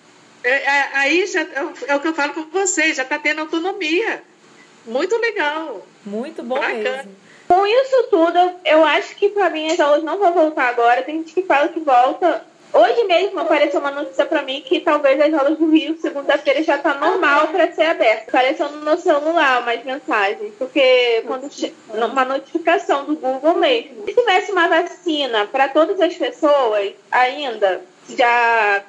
É, 0.44 0.50
é, 0.50 0.88
aí 0.94 1.26
já, 1.26 1.40
é 1.86 1.94
o 1.94 2.00
que 2.00 2.08
eu 2.08 2.14
falo 2.14 2.34
com 2.34 2.44
vocês, 2.44 2.96
já 2.96 3.02
está 3.02 3.18
tendo 3.18 3.40
autonomia. 3.40 4.22
Muito 4.86 5.16
legal. 5.16 5.86
Muito 6.04 6.42
bom 6.42 6.56
Bacana. 6.56 6.78
mesmo. 6.78 7.27
Com 7.48 7.66
isso 7.66 8.08
tudo, 8.10 8.38
eu 8.64 8.84
acho 8.84 9.16
que 9.16 9.30
para 9.30 9.48
mim 9.48 9.70
as 9.70 9.80
aulas 9.80 10.02
não 10.02 10.18
vão 10.18 10.32
voltar 10.34 10.68
agora. 10.68 11.02
Tem 11.02 11.16
gente 11.16 11.32
que 11.32 11.42
fala 11.42 11.68
que 11.68 11.80
volta. 11.80 12.44
Hoje 12.70 13.04
mesmo 13.04 13.40
apareceu 13.40 13.80
uma 13.80 13.90
notícia 13.90 14.26
para 14.26 14.42
mim 14.42 14.60
que 14.60 14.80
talvez 14.80 15.18
as 15.18 15.32
aulas 15.32 15.56
do 15.56 15.70
Rio, 15.70 15.98
segunda-feira, 15.98 16.62
já 16.62 16.76
tá 16.76 16.92
normal 16.92 17.48
para 17.48 17.72
ser 17.72 17.84
aberta. 17.84 18.24
Apareceu 18.28 18.68
no 18.68 18.84
meu 18.84 18.98
celular 18.98 19.62
umas 19.62 19.82
mensagens, 19.82 20.52
porque 20.58 21.24
quando 21.26 21.48
uma 21.94 22.24
notificação 22.26 23.06
do 23.06 23.16
Google 23.16 23.54
mesmo. 23.54 24.04
Se 24.04 24.12
tivesse 24.12 24.52
uma 24.52 24.68
vacina 24.68 25.46
para 25.46 25.68
todas 25.68 25.98
as 25.98 26.14
pessoas 26.14 26.92
ainda, 27.10 27.80
já 28.10 28.84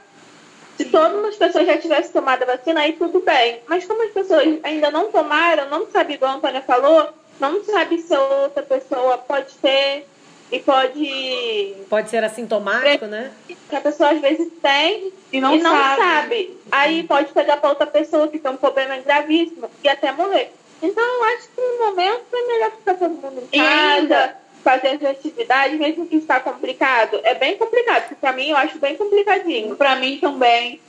se 0.80 0.86
todas 0.86 1.26
as 1.26 1.36
pessoas 1.36 1.66
já 1.66 1.78
tivessem 1.78 2.12
tomado 2.12 2.44
a 2.44 2.58
vacina, 2.58 2.82
aí 2.82 2.94
tudo 2.94 3.20
bem. 3.22 3.62
Mas 3.68 3.86
como 3.86 4.02
as 4.04 4.12
pessoas 4.12 4.60
ainda 4.64 4.92
não 4.92 5.12
tomaram, 5.12 5.70
não 5.70 5.86
sabe, 5.92 6.14
igual 6.14 6.32
a 6.32 6.36
Antônia 6.36 6.62
falou, 6.62 7.10
não 7.40 7.64
sabe 7.64 8.02
se 8.02 8.16
outra 8.16 8.64
pessoa 8.64 9.18
pode 9.18 9.54
ter 9.56 10.08
e 10.52 10.60
pode. 10.60 11.76
Pode 11.90 12.10
ser 12.10 12.24
assintomático, 12.24 13.06
né? 13.06 13.32
Que 13.48 13.76
a 13.76 13.82
pessoa 13.82 14.12
às 14.12 14.20
vezes 14.20 14.52
tem 14.62 15.14
e 15.32 15.40
não, 15.40 15.56
e 15.56 15.60
não 15.60 15.72
sabe. 15.72 16.02
sabe. 16.02 16.58
Aí 16.72 17.04
pode 17.04 17.32
pegar 17.32 17.58
para 17.58 17.70
outra 17.70 17.88
pessoa 17.88 18.28
que 18.28 18.40
tem 18.40 18.52
um 18.52 18.58
problema 18.58 18.98
gravíssimo 18.98 19.70
e 19.84 19.90
até 19.90 20.12
morrer. 20.12 20.52
Então 20.82 21.04
eu 21.04 21.24
acho 21.36 21.50
que 21.50 21.62
no 21.62 21.86
momento 21.86 22.26
é 22.34 22.48
melhor 22.48 22.72
ficar 22.72 22.94
todo 22.96 23.12
mundo 23.12 23.44
em 23.52 23.60
casa 23.60 24.36
fazer 24.64 24.90
as 24.90 25.04
atividades, 25.04 25.80
mesmo 25.80 26.06
que 26.06 26.18
está 26.18 26.40
complicado. 26.40 27.20
É 27.24 27.34
bem 27.34 27.58
complicado, 27.58 28.02
porque 28.02 28.16
para 28.16 28.34
mim 28.34 28.50
eu 28.50 28.58
acho 28.58 28.78
bem 28.80 28.96
complicadinho. 28.96 29.76
Para 29.76 29.96
mim 29.96 30.18
também. 30.20 30.80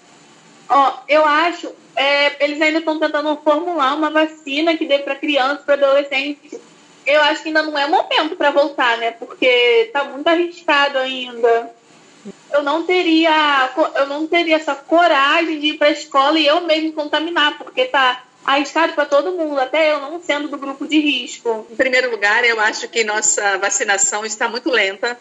Ó, 0.71 0.99
eu 1.09 1.27
acho, 1.27 1.69
é, 1.97 2.45
eles 2.45 2.63
ainda 2.63 2.79
estão 2.79 2.97
tentando 2.97 3.37
formular 3.43 3.97
uma 3.97 4.09
vacina 4.09 4.77
que 4.77 4.87
dê 4.87 5.01
para 5.01 5.17
crianças, 5.17 5.65
para 5.65 5.75
adolescentes. 5.75 6.61
Eu 7.05 7.21
acho 7.23 7.43
que 7.43 7.49
ainda 7.49 7.63
não 7.63 7.77
é 7.77 7.89
momento 7.89 8.37
para 8.37 8.53
voltar, 8.53 8.97
né? 8.99 9.11
Porque 9.11 9.47
está 9.47 10.05
muito 10.05 10.29
arriscado 10.29 10.97
ainda. 10.99 11.75
Eu 12.53 12.63
não 12.63 12.85
teria, 12.85 13.69
eu 13.97 14.07
não 14.07 14.29
teria 14.29 14.57
essa 14.57 14.77
coragem 14.77 15.59
de 15.59 15.67
ir 15.69 15.79
para 15.79 15.89
a 15.89 15.93
escola 15.93 16.39
e 16.39 16.47
eu 16.47 16.61
mesmo 16.61 16.93
contaminar, 16.93 17.59
porque 17.59 17.87
tá 17.87 18.23
arriscado 18.45 18.93
para 18.93 19.07
todo 19.07 19.33
mundo, 19.33 19.59
até 19.59 19.93
eu 19.93 20.01
não 20.01 20.23
sendo 20.23 20.49
do 20.49 20.57
grupo 20.57 20.87
de 20.87 21.01
risco. 21.01 21.67
Em 21.71 21.77
primeiro 21.77 22.11
lugar, 22.11 22.45
eu 22.45 22.61
acho 22.61 22.89
que 22.89 23.03
nossa 23.03 23.59
vacinação 23.59 24.25
está 24.25 24.49
muito 24.49 24.71
lenta. 24.71 25.19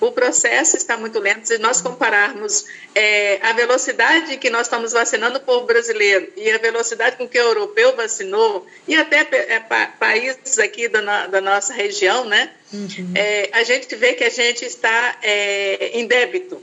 O 0.00 0.12
processo 0.12 0.76
está 0.76 0.96
muito 0.96 1.18
lento. 1.18 1.48
Se 1.48 1.58
nós 1.58 1.80
compararmos 1.80 2.66
é, 2.94 3.38
a 3.42 3.52
velocidade 3.52 4.36
que 4.36 4.50
nós 4.50 4.66
estamos 4.66 4.92
vacinando 4.92 5.38
o 5.38 5.40
povo 5.40 5.66
brasileiro 5.66 6.30
e 6.36 6.50
a 6.50 6.58
velocidade 6.58 7.16
com 7.16 7.26
que 7.26 7.38
o 7.38 7.42
europeu 7.42 7.96
vacinou, 7.96 8.66
e 8.86 8.94
até 8.94 9.26
é, 9.30 9.60
pa, 9.60 9.86
países 9.98 10.58
aqui 10.58 10.86
da, 10.88 11.26
da, 11.26 11.40
nossa 11.40 11.72
região, 11.72 12.26
né? 12.26 12.50
Uhum. 12.72 13.12
É, 13.14 13.48
a 13.52 13.62
gente 13.62 13.94
vê 13.96 14.12
que 14.12 14.24
a 14.24 14.30
gente 14.30 14.64
está 14.64 15.18
é, 15.22 15.98
em 15.98 16.06
débito. 16.06 16.62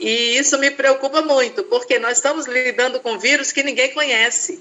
E 0.00 0.36
isso 0.36 0.58
me 0.58 0.70
preocupa 0.70 1.22
muito, 1.22 1.62
porque 1.64 1.98
nós 1.98 2.18
estamos 2.18 2.46
lidando 2.46 3.00
com 3.00 3.18
vírus 3.18 3.52
que 3.52 3.62
ninguém 3.62 3.92
conhece. 3.92 4.60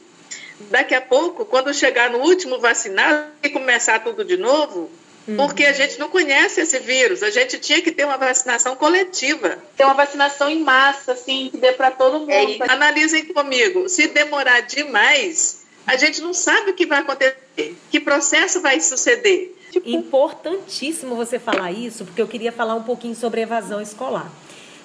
Daqui 0.59 0.95
a 0.95 1.01
pouco, 1.01 1.45
quando 1.45 1.73
chegar 1.73 2.09
no 2.09 2.19
último 2.19 2.59
vacinado 2.59 3.31
e 3.43 3.49
começar 3.49 3.99
tudo 3.99 4.23
de 4.25 4.37
novo. 4.37 4.89
Porque 5.35 5.65
a 5.65 5.73
gente 5.73 5.99
não 5.99 6.09
conhece 6.09 6.61
esse 6.61 6.79
vírus, 6.79 7.21
a 7.21 7.29
gente 7.29 7.59
tinha 7.59 7.81
que 7.81 7.91
ter 7.91 8.05
uma 8.05 8.17
vacinação 8.17 8.75
coletiva. 8.75 9.57
Ter 9.75 9.83
uma 9.83 9.93
vacinação 9.93 10.49
em 10.49 10.61
massa, 10.61 11.11
assim, 11.11 11.49
que 11.51 11.57
dê 11.57 11.73
para 11.73 11.91
todo 11.91 12.19
mundo. 12.19 12.31
É, 12.31 12.57
analisem 12.71 13.25
comigo, 13.25 13.89
se 13.89 14.07
demorar 14.07 14.61
demais, 14.61 15.65
a 15.85 15.97
gente 15.97 16.21
não 16.21 16.33
sabe 16.33 16.71
o 16.71 16.73
que 16.73 16.85
vai 16.85 16.99
acontecer, 16.99 17.75
que 17.91 17.99
processo 17.99 18.61
vai 18.61 18.79
suceder. 18.79 19.53
Tipo... 19.71 19.89
Importantíssimo 19.89 21.15
você 21.15 21.37
falar 21.37 21.71
isso, 21.71 22.05
porque 22.05 22.21
eu 22.21 22.27
queria 22.27 22.51
falar 22.51 22.75
um 22.75 22.83
pouquinho 22.83 23.15
sobre 23.15 23.41
evasão 23.41 23.81
escolar. 23.81 24.31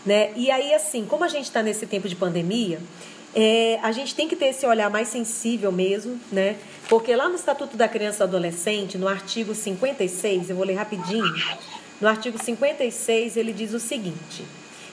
Né? 0.04 0.32
E 0.34 0.50
aí, 0.50 0.75
assim, 0.75 1.04
como 1.04 1.22
a 1.22 1.28
gente 1.28 1.44
está 1.44 1.62
nesse 1.62 1.87
tempo 1.87 2.08
de 2.08 2.16
pandemia, 2.16 2.80
é, 3.34 3.78
a 3.82 3.92
gente 3.92 4.14
tem 4.14 4.28
que 4.28 4.36
ter 4.36 4.46
esse 4.46 4.66
olhar 4.66 4.90
mais 4.90 5.08
sensível 5.08 5.72
mesmo, 5.72 6.20
né? 6.30 6.56
Porque 6.88 7.14
lá 7.14 7.28
no 7.28 7.34
Estatuto 7.34 7.76
da 7.76 7.88
Criança 7.88 8.22
e 8.22 8.26
Adolescente, 8.26 8.98
no 8.98 9.08
artigo 9.08 9.54
56, 9.54 10.50
eu 10.50 10.56
vou 10.56 10.64
ler 10.64 10.74
rapidinho. 10.74 11.34
No 12.00 12.08
artigo 12.08 12.42
56, 12.42 13.36
ele 13.36 13.52
diz 13.52 13.72
o 13.72 13.80
seguinte: 13.80 14.44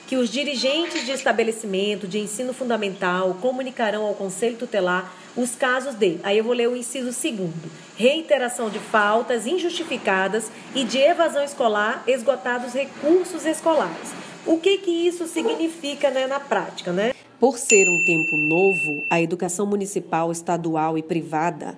que 0.06 0.16
os 0.16 0.30
dirigentes 0.30 1.04
de 1.04 1.12
estabelecimento 1.12 2.08
de 2.08 2.18
ensino 2.18 2.52
fundamental 2.52 3.36
comunicarão 3.40 4.04
ao 4.04 4.14
Conselho 4.14 4.56
Tutelar 4.56 5.12
os 5.36 5.54
casos 5.54 5.94
de, 5.94 6.18
aí 6.24 6.38
eu 6.38 6.42
vou 6.42 6.52
ler 6.52 6.68
o 6.68 6.76
inciso 6.76 7.12
segundo, 7.12 7.70
reiteração 7.96 8.68
de 8.68 8.80
faltas 8.80 9.46
injustificadas 9.46 10.50
e 10.74 10.82
de 10.82 10.98
evasão 10.98 11.44
escolar, 11.44 12.02
esgotados 12.06 12.72
recursos 12.72 13.46
escolares. 13.46 14.12
O 14.44 14.58
que 14.58 14.78
que 14.78 14.90
isso 14.90 15.28
significa 15.28 16.10
né, 16.10 16.26
na 16.26 16.40
prática, 16.40 16.90
né? 16.90 17.12
Por 17.40 17.56
ser 17.56 17.88
um 17.88 18.04
tempo 18.04 18.36
novo, 18.36 19.02
a 19.08 19.18
educação 19.18 19.64
municipal, 19.64 20.30
estadual 20.30 20.98
e 20.98 21.02
privada 21.02 21.76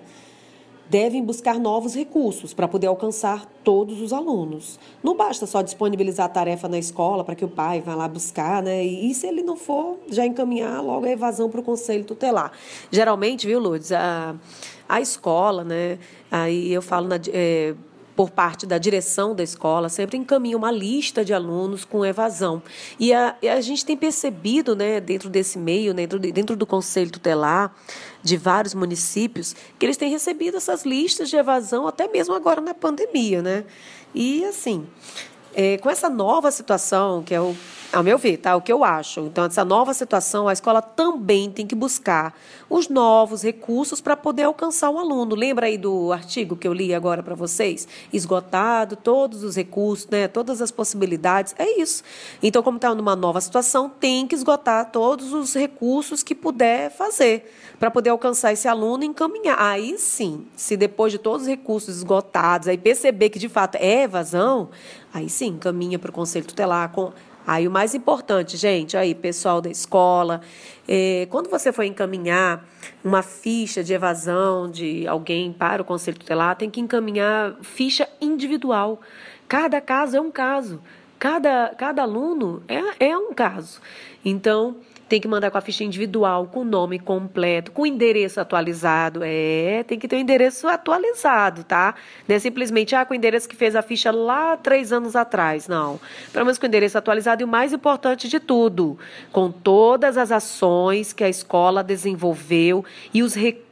devem 0.89 1.23
buscar 1.23 1.57
novos 1.57 1.95
recursos 1.95 2.53
para 2.53 2.67
poder 2.67 2.87
alcançar 2.87 3.45
todos 3.63 4.01
os 4.01 4.11
alunos. 4.11 4.77
Não 5.01 5.15
basta 5.15 5.45
só 5.45 5.61
disponibilizar 5.61 6.25
a 6.25 6.29
tarefa 6.29 6.67
na 6.67 6.77
escola 6.77 7.23
para 7.23 7.33
que 7.33 7.45
o 7.45 7.47
pai 7.47 7.79
vá 7.79 7.95
lá 7.95 8.09
buscar, 8.09 8.61
né? 8.61 8.83
E 8.83 9.13
se 9.15 9.25
ele 9.25 9.41
não 9.41 9.55
for, 9.55 9.97
já 10.09 10.25
encaminhar 10.25 10.83
logo 10.83 11.05
a 11.05 11.09
evasão 11.09 11.49
para 11.49 11.61
o 11.61 11.63
conselho 11.63 12.03
tutelar. 12.03 12.51
Geralmente, 12.91 13.47
viu, 13.47 13.57
Lourdes, 13.57 13.93
a, 13.93 14.35
a 14.87 14.99
escola, 14.99 15.63
né? 15.63 15.97
Aí 16.29 16.73
eu 16.73 16.81
falo 16.81 17.07
na. 17.07 17.15
É, 17.29 17.73
por 18.15 18.29
parte 18.29 18.65
da 18.65 18.77
direção 18.77 19.35
da 19.35 19.43
escola, 19.43 19.89
sempre 19.89 20.17
encaminha 20.17 20.55
uma 20.55 20.71
lista 20.71 21.25
de 21.25 21.33
alunos 21.33 21.83
com 21.83 22.05
evasão. 22.05 22.61
E 22.99 23.13
a, 23.13 23.35
a 23.51 23.61
gente 23.61 23.85
tem 23.85 23.97
percebido, 23.97 24.75
né, 24.75 24.99
dentro 24.99 25.29
desse 25.29 25.57
meio, 25.57 25.93
dentro, 25.93 26.19
dentro 26.19 26.55
do 26.55 26.65
Conselho 26.65 27.11
Tutelar, 27.11 27.75
de 28.21 28.37
vários 28.37 28.73
municípios, 28.73 29.55
que 29.77 29.85
eles 29.85 29.97
têm 29.97 30.11
recebido 30.11 30.57
essas 30.57 30.85
listas 30.85 31.29
de 31.29 31.35
evasão, 31.35 31.87
até 31.87 32.07
mesmo 32.07 32.35
agora 32.35 32.61
na 32.61 32.73
pandemia. 32.73 33.41
Né? 33.41 33.65
E, 34.13 34.45
assim, 34.45 34.85
é, 35.53 35.77
com 35.77 35.89
essa 35.89 36.09
nova 36.09 36.51
situação, 36.51 37.23
que 37.23 37.33
é 37.33 37.41
o 37.41 37.55
ao 37.93 38.03
meu 38.03 38.17
ver, 38.17 38.37
tá? 38.37 38.55
O 38.55 38.61
que 38.61 38.73
eu 38.73 38.83
acho. 38.83 39.21
Então, 39.21 39.45
essa 39.45 39.63
nova 39.63 39.93
situação, 39.93 40.47
a 40.47 40.53
escola 40.53 40.81
também 40.81 41.51
tem 41.51 41.65
que 41.65 41.75
buscar 41.75 42.33
os 42.69 42.89
novos 42.89 43.43
recursos 43.43 44.01
para 44.01 44.17
poder 44.17 44.43
alcançar 44.43 44.89
o 44.89 44.97
aluno. 44.97 45.35
Lembra 45.35 45.67
aí 45.67 45.77
do 45.77 46.11
artigo 46.11 46.55
que 46.55 46.67
eu 46.67 46.73
li 46.73 46.93
agora 46.93 47.21
para 47.21 47.35
vocês? 47.35 47.87
Esgotado 48.11 48.95
todos 48.95 49.43
os 49.43 49.55
recursos, 49.55 50.07
né? 50.09 50.27
Todas 50.27 50.61
as 50.61 50.71
possibilidades. 50.71 51.53
É 51.57 51.79
isso. 51.79 52.03
Então, 52.41 52.63
como 52.63 52.77
está 52.77 52.93
numa 52.95 53.15
nova 53.15 53.39
situação, 53.39 53.87
tem 53.87 54.25
que 54.25 54.35
esgotar 54.35 54.91
todos 54.91 55.31
os 55.31 55.53
recursos 55.53 56.23
que 56.23 56.33
puder 56.33 56.89
fazer 56.89 57.49
para 57.79 57.91
poder 57.91 58.09
alcançar 58.09 58.53
esse 58.53 58.67
aluno 58.67 59.03
e 59.03 59.07
encaminhar. 59.07 59.57
Aí 59.59 59.97
sim, 59.97 60.47
se 60.55 60.75
depois 60.75 61.11
de 61.11 61.19
todos 61.19 61.43
os 61.43 61.47
recursos 61.47 61.97
esgotados, 61.97 62.67
aí 62.67 62.77
perceber 62.77 63.29
que 63.29 63.37
de 63.37 63.49
fato 63.49 63.75
é 63.75 64.03
evasão, 64.03 64.69
aí 65.13 65.29
sim, 65.29 65.47
encaminha 65.47 65.99
para 65.99 66.09
o 66.09 66.13
conselho 66.13 66.45
tutelar 66.45 66.91
com 66.91 67.11
Aí 67.45 67.67
o 67.67 67.71
mais 67.71 67.93
importante, 67.93 68.55
gente, 68.55 68.95
aí, 68.95 69.13
pessoal 69.13 69.61
da 69.61 69.69
escola, 69.69 70.41
é, 70.87 71.27
quando 71.29 71.49
você 71.49 71.73
for 71.73 71.83
encaminhar 71.83 72.65
uma 73.03 73.21
ficha 73.21 73.83
de 73.83 73.93
evasão 73.93 74.69
de 74.71 75.05
alguém 75.07 75.51
para 75.51 75.81
o 75.81 75.85
Conselho 75.85 76.17
Tutelar, 76.17 76.55
tem 76.55 76.69
que 76.69 76.79
encaminhar 76.79 77.55
ficha 77.61 78.07
individual. 78.21 79.01
Cada 79.47 79.81
caso 79.81 80.15
é 80.15 80.21
um 80.21 80.31
caso. 80.31 80.81
Cada, 81.19 81.73
cada 81.77 82.01
aluno 82.01 82.63
é, 82.67 83.07
é 83.09 83.17
um 83.17 83.33
caso. 83.33 83.81
Então, 84.23 84.77
tem 85.13 85.21
que 85.21 85.27
mandar 85.27 85.51
com 85.51 85.59
a 85.59 85.61
ficha 85.61 85.83
individual, 85.83 86.47
com 86.47 86.61
o 86.61 86.65
nome 86.65 86.97
completo, 86.97 87.71
com 87.71 87.83
o 87.83 87.85
endereço 87.85 88.41
atualizado. 88.41 89.19
É, 89.23 89.83
tem 89.83 89.99
que 89.99 90.07
ter 90.07 90.15
o 90.15 90.17
um 90.17 90.21
endereço 90.23 90.67
atualizado, 90.67 91.63
tá? 91.63 91.93
Não 92.27 92.35
é 92.35 92.39
simplesmente, 92.39 92.95
ah, 92.95 93.05
com 93.05 93.13
o 93.13 93.15
endereço 93.15 93.47
que 93.47 93.55
fez 93.55 93.75
a 93.75 93.83
ficha 93.83 94.09
lá 94.09 94.57
três 94.57 94.91
anos 94.91 95.15
atrás. 95.15 95.67
Não. 95.67 95.99
Pelo 96.31 96.45
menos 96.45 96.57
com 96.57 96.65
o 96.65 96.67
endereço 96.67 96.97
atualizado 96.97 97.43
e 97.43 97.45
o 97.45 97.47
mais 97.47 97.71
importante 97.71 98.27
de 98.27 98.39
tudo, 98.39 98.97
com 99.31 99.51
todas 99.51 100.17
as 100.17 100.31
ações 100.31 101.13
que 101.13 101.23
a 101.23 101.29
escola 101.29 101.83
desenvolveu 101.83 102.83
e 103.13 103.21
os 103.21 103.35
recursos 103.35 103.62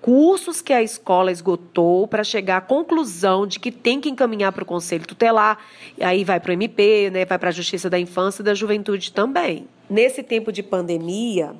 que 0.64 0.74
a 0.74 0.82
escola 0.82 1.32
esgotou 1.32 2.08
para 2.08 2.24
chegar 2.24 2.58
à 2.58 2.62
conclusão 2.62 3.46
de 3.46 3.60
que 3.60 3.72
tem 3.72 4.02
que 4.02 4.10
encaminhar 4.10 4.52
para 4.52 4.64
o 4.64 4.66
Conselho 4.66 5.06
Tutelar, 5.06 5.60
e 5.98 6.04
aí 6.04 6.24
vai 6.24 6.40
para 6.40 6.50
o 6.50 6.54
MP, 6.54 7.10
né, 7.12 7.26
vai 7.26 7.38
para 7.38 7.50
a 7.50 7.52
Justiça 7.52 7.90
da 7.90 8.00
Infância 8.00 8.42
e 8.42 8.46
da 8.46 8.54
Juventude 8.54 9.12
também. 9.12 9.68
Nesse 9.90 10.24
tempo 10.24 10.52
de 10.52 10.64
pandemia, 10.64 11.54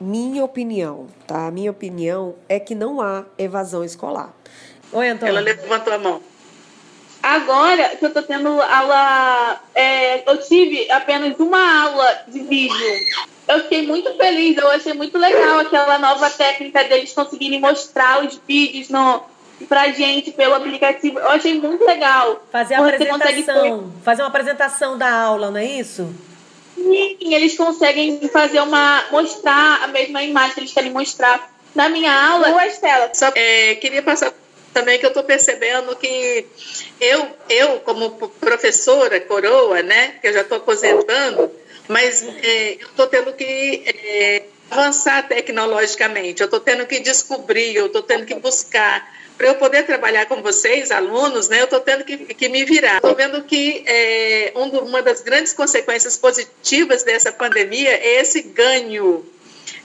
minha 0.00 0.44
opinião, 0.44 1.06
tá? 1.26 1.50
Minha 1.50 1.70
opinião 1.70 2.34
é 2.48 2.58
que 2.58 2.74
não 2.74 3.00
há 3.00 3.24
evasão 3.38 3.84
escolar. 3.84 4.34
Oi, 4.92 5.08
Antônio. 5.08 5.30
Ela 5.30 5.40
levantou 5.40 5.92
a 5.92 5.98
mão. 5.98 6.20
Agora 7.22 7.96
que 7.96 8.04
eu 8.04 8.12
tô 8.12 8.22
tendo 8.22 8.48
aula, 8.60 9.60
é, 9.74 10.30
eu 10.30 10.36
tive 10.38 10.90
apenas 10.90 11.38
uma 11.40 11.82
aula 11.82 12.24
de 12.28 12.40
vídeo. 12.40 12.76
Eu 13.48 13.62
fiquei 13.62 13.86
muito 13.86 14.12
feliz, 14.14 14.56
eu 14.56 14.68
achei 14.70 14.92
muito 14.92 15.16
legal 15.16 15.60
aquela 15.60 15.98
nova 15.98 16.28
técnica 16.30 16.82
deles 16.84 17.12
conseguirem 17.12 17.60
mostrar 17.60 18.24
os 18.24 18.40
vídeos 18.46 18.88
no, 18.88 19.22
pra 19.68 19.88
gente 19.88 20.32
pelo 20.32 20.54
aplicativo. 20.54 21.18
Eu 21.18 21.28
achei 21.28 21.60
muito 21.60 21.84
legal. 21.84 22.44
Fazer 22.50 22.74
a 22.74 22.80
apresentação, 22.80 23.92
fazer 24.02 24.22
uma 24.22 24.28
apresentação 24.28 24.98
da 24.98 25.10
aula, 25.10 25.50
não 25.50 25.58
é 25.58 25.64
isso? 25.64 26.12
Sim, 26.74 27.34
eles 27.34 27.56
conseguem 27.56 28.20
fazer 28.28 28.60
uma. 28.60 29.04
mostrar 29.10 29.84
a 29.84 29.86
mesma 29.88 30.22
imagem 30.22 30.54
que 30.54 30.60
eles 30.60 30.72
querem 30.72 30.90
mostrar. 30.90 31.54
Na 31.74 31.88
minha 31.88 32.12
aula. 32.12 32.50
Duas 32.50 32.78
telas. 32.78 33.10
Só 33.18 33.30
é, 33.34 33.74
queria 33.76 34.02
passar 34.02 34.32
também 34.72 34.98
que 34.98 35.06
eu 35.06 35.08
estou 35.08 35.24
percebendo 35.24 35.96
que 35.96 36.46
eu, 37.00 37.28
eu, 37.48 37.80
como 37.80 38.10
professora 38.10 39.18
coroa, 39.20 39.82
né, 39.82 40.16
que 40.20 40.28
eu 40.28 40.34
já 40.34 40.42
estou 40.42 40.58
aposentando, 40.58 41.50
mas 41.88 42.22
é, 42.22 42.74
eu 42.80 42.88
estou 42.88 43.06
tendo 43.06 43.32
que 43.32 43.82
é, 43.86 44.42
avançar 44.70 45.26
tecnologicamente, 45.28 46.40
eu 46.40 46.46
estou 46.46 46.60
tendo 46.60 46.86
que 46.86 47.00
descobrir, 47.00 47.74
eu 47.76 47.86
estou 47.86 48.02
tendo 48.02 48.26
que 48.26 48.34
buscar. 48.34 49.14
Para 49.36 49.48
eu 49.48 49.56
poder 49.56 49.84
trabalhar 49.84 50.24
com 50.26 50.40
vocês, 50.40 50.90
alunos, 50.90 51.48
né, 51.48 51.60
eu 51.60 51.64
estou 51.64 51.80
tendo 51.80 52.04
que, 52.04 52.16
que, 52.16 52.48
me 52.48 52.64
virar. 52.64 52.96
Estou 52.96 53.14
vendo 53.14 53.44
que 53.44 53.84
é, 53.86 54.52
um 54.56 54.66
uma 54.78 55.02
das 55.02 55.20
grandes 55.20 55.52
consequências 55.52 56.16
positivas 56.16 57.02
dessa 57.02 57.30
pandemia 57.30 57.90
é 57.90 58.20
esse 58.20 58.40
ganho 58.40 59.26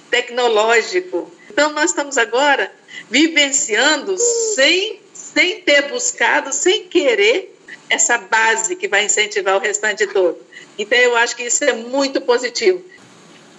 tecnológico. 0.09 1.29
Então, 1.49 1.71
nós 1.73 1.89
estamos 1.89 2.17
agora 2.17 2.71
vivenciando 3.09 4.17
sem, 4.17 5.01
sem 5.13 5.61
ter 5.61 5.89
buscado, 5.89 6.53
sem 6.53 6.83
querer, 6.87 7.53
essa 7.91 8.17
base 8.17 8.75
que 8.77 8.87
vai 8.87 9.05
incentivar 9.05 9.57
o 9.57 9.59
restante 9.59 10.07
todo. 10.07 10.37
Então, 10.79 10.97
eu 10.97 11.17
acho 11.17 11.35
que 11.35 11.43
isso 11.43 11.63
é 11.65 11.73
muito 11.73 12.21
positivo. 12.21 12.81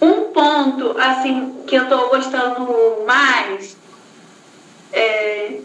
Um 0.00 0.32
ponto, 0.32 0.96
assim, 0.98 1.62
que 1.66 1.76
eu 1.76 1.84
estou 1.84 2.08
gostando 2.08 3.04
mais 3.06 3.76
é, 4.92 5.60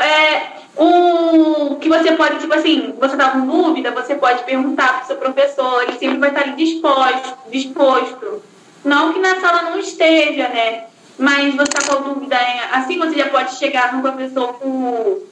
é 0.00 0.52
um, 0.76 1.76
que 1.76 1.88
você 1.88 2.12
pode, 2.12 2.40
tipo 2.40 2.52
assim, 2.52 2.94
você 2.98 3.16
tá 3.16 3.30
com 3.30 3.46
dúvida, 3.46 3.92
você 3.92 4.16
pode 4.16 4.42
perguntar 4.44 4.94
para 4.94 5.04
o 5.04 5.06
seu 5.06 5.16
professor, 5.16 5.84
ele 5.84 5.98
sempre 5.98 6.18
vai 6.18 6.30
estar 6.30 6.42
ali 6.42 6.52
disposto, 6.56 7.38
disposto. 7.50 8.42
Não 8.84 9.12
que 9.12 9.20
na 9.20 9.40
sala 9.40 9.62
não 9.62 9.78
esteja, 9.78 10.48
né? 10.48 10.86
Mas 11.16 11.54
você 11.54 11.62
está 11.62 11.94
com 11.94 12.02
dúvida, 12.02 12.36
assim 12.72 12.98
você 12.98 13.16
já 13.16 13.28
pode 13.28 13.56
chegar 13.56 13.94
no 13.94 14.02
professor 14.02 14.54
com 14.54 15.29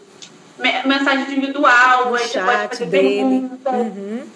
mensagem 0.86 1.24
individual, 1.24 2.10
você 2.10 2.40
pode 2.40 2.68
fazer 2.68 2.86
perguntas. 2.90 3.74
Uhum. 3.74 4.26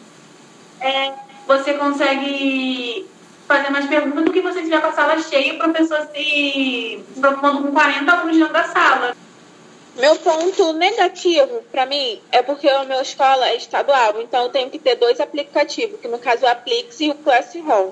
É, 0.80 1.12
você 1.46 1.75
consegue 1.75 3.06
fazer 3.46 3.70
mais 3.70 3.87
perguntas 3.87 4.25
do 4.25 4.32
que 4.32 4.40
você 4.40 4.62
tiver 4.62 4.80
com 4.80 4.88
a 4.88 4.92
sala 4.92 5.18
cheia 5.18 5.52
e 5.52 5.56
o 5.56 5.58
professor 5.58 6.08
se 6.14 7.04
preocupando 7.18 7.62
com 7.62 7.72
40 7.72 8.12
alunos 8.12 8.37
dentro 8.37 8.52
da 8.52 8.64
sala. 8.64 9.16
Meu 9.96 10.16
ponto 10.16 10.72
negativo 10.72 11.62
para 11.70 11.84
mim 11.84 12.18
é 12.30 12.40
porque 12.42 12.66
a 12.66 12.84
minha 12.84 13.02
escola 13.02 13.49
é 13.49 13.56
estadual, 13.56 14.22
então 14.22 14.44
eu 14.44 14.49
tenho 14.49 14.70
que 14.70 14.78
ter 14.78 14.96
dois 14.96 15.20
aplicativos, 15.20 16.00
que 16.00 16.08
no 16.08 16.18
caso 16.18 16.46
é 16.46 16.49
o 16.49 16.52
Aplix 16.52 16.99
e 17.00 17.11
o 17.11 17.14
Classroom. 17.14 17.90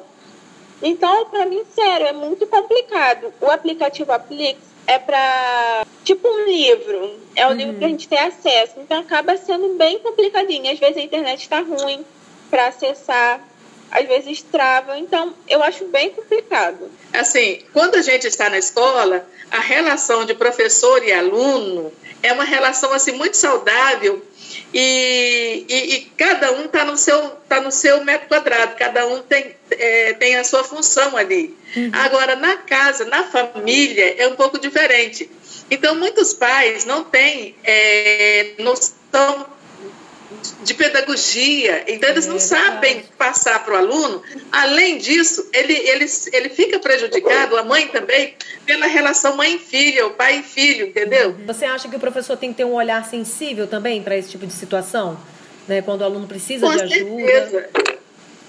Então, 0.83 1.27
para 1.27 1.45
mim, 1.45 1.63
sério, 1.75 2.07
é 2.07 2.13
muito 2.13 2.47
complicado. 2.47 3.35
O 3.39 3.51
aplicativo 3.51 4.13
Aplix 4.13 4.59
é 4.87 4.99
para 4.99 5.87
tipo 6.05 6.27
um 6.29 6.45
livro, 6.45 7.19
é 7.37 7.47
o 7.47 7.51
uhum. 7.51 7.57
livro 7.57 7.79
que 7.79 7.85
a 7.85 7.89
gente 7.89 8.09
tem 8.09 8.19
acesso, 8.19 8.75
então 8.79 9.01
acaba 9.01 9.37
sendo 9.37 9.77
bem 9.77 9.99
complicadinho. 10.01 10.73
Às 10.73 10.79
vezes 10.79 10.97
a 10.97 11.03
internet 11.03 11.43
está 11.43 11.61
ruim 11.61 12.05
para 12.51 12.67
acessar, 12.67 13.41
às 13.91 14.07
vezes 14.07 14.43
trava, 14.43 14.99
então 14.99 15.35
eu 15.49 15.63
acho 15.63 15.87
bem 15.87 16.11
complicado. 16.11 16.91
Assim, 17.13 17.63
quando 17.73 17.97
a 17.97 18.03
gente 18.03 18.27
está 18.27 18.49
na 18.49 18.59
escola, 18.59 19.27
a 19.51 19.61
relação 19.61 20.25
de 20.25 20.35
professor 20.35 21.03
e 21.05 21.13
aluno 21.13 21.93
é 22.23 22.33
uma 22.33 22.45
relação 22.45 22.93
assim 22.93 23.13
muito 23.13 23.37
saudável 23.37 24.23
e, 24.73 25.65
e, 25.69 25.95
e 25.95 26.01
cada 26.17 26.53
um 26.53 26.67
está 26.67 26.85
no 26.85 26.97
seu 26.97 27.31
tá 27.49 27.61
no 27.61 27.73
seu 27.73 28.05
metro 28.05 28.29
quadrado, 28.29 28.77
cada 28.77 29.07
um 29.07 29.23
tem, 29.23 29.57
é, 29.71 30.13
tem 30.15 30.37
a 30.37 30.45
sua 30.45 30.63
função 30.63 31.17
ali. 31.17 31.57
Uhum. 31.77 31.91
Agora, 31.93 32.37
na 32.37 32.57
casa, 32.57 33.05
na 33.05 33.25
família, 33.25 34.15
é 34.19 34.29
um 34.29 34.37
pouco 34.37 34.59
diferente. 34.59 35.29
Então, 35.71 35.97
muitos 35.97 36.33
pais 36.33 36.85
não 36.85 37.05
têm 37.05 37.57
é, 37.65 38.53
noção 38.59 39.47
de 40.63 40.75
pedagogia, 40.75 41.85
então 41.89 42.09
eles 42.09 42.27
não 42.27 42.37
é 42.37 42.41
sabem 42.41 43.03
passar 43.19 43.65
para 43.65 43.75
o 43.75 43.77
aluno. 43.77 44.23
Além 44.53 44.99
disso, 44.99 45.49
ele, 45.53 45.73
ele, 45.73 46.07
ele 46.33 46.49
fica 46.49 46.79
prejudicado, 46.79 47.57
a 47.57 47.65
mãe 47.65 47.89
também, 47.89 48.35
pela 48.65 48.87
relação 48.87 49.37
mãe-filha, 49.37 50.07
o 50.07 50.11
pai 50.11 50.39
e 50.39 50.43
filho, 50.43 50.87
entendeu? 50.87 51.37
Você 51.47 51.65
acha 51.65 51.89
que 51.89 51.97
o 51.97 52.01
professor 52.01 52.37
tem 52.37 52.51
que 52.51 52.59
ter 52.59 52.65
um 52.65 52.75
olhar 52.75 53.05
sensível 53.09 53.67
também 53.67 54.03
para 54.03 54.17
esse 54.17 54.31
tipo 54.31 54.47
de 54.47 54.53
situação? 54.53 55.19
Né? 55.67 55.83
Quando 55.83 56.03
o 56.03 56.05
aluno 56.05 56.27
precisa 56.27 56.67
Com 56.67 56.73
de 56.73 56.89
certeza. 56.89 57.59
ajuda? 57.59 57.71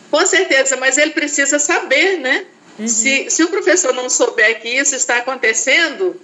Com 0.09 0.25
certeza, 0.25 0.77
mas 0.77 0.97
ele 0.97 1.11
precisa 1.11 1.57
saber, 1.57 2.19
né? 2.19 2.45
Uhum. 2.77 2.87
Se, 2.87 3.29
se 3.29 3.43
o 3.43 3.49
professor 3.49 3.93
não 3.93 4.09
souber 4.09 4.61
que 4.61 4.69
isso 4.69 4.95
está 4.95 5.17
acontecendo, 5.17 6.19